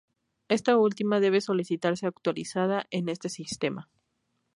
[0.49, 3.87] Esta última debe solicitarse actualizada en este sistema.